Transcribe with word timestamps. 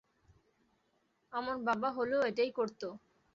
আমার 1.33 1.57
বাবা 1.67 1.89
হলেও 1.91 2.21
এটাই 2.21 2.51
করতো। 2.51 2.87